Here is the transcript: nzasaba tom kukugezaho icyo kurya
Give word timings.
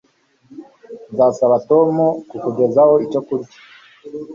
nzasaba 1.13 1.55
tom 1.69 1.93
kukugezaho 2.29 2.93
icyo 3.05 3.19
kurya 3.27 3.57